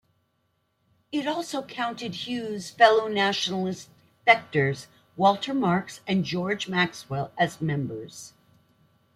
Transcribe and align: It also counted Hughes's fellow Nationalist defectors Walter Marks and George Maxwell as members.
It 1.11 1.27
also 1.27 1.61
counted 1.61 2.25
Hughes's 2.25 2.71
fellow 2.71 3.07
Nationalist 3.07 3.89
defectors 4.25 4.87
Walter 5.15 5.53
Marks 5.53 6.01
and 6.07 6.25
George 6.25 6.67
Maxwell 6.67 7.31
as 7.37 7.61
members. 7.61 8.33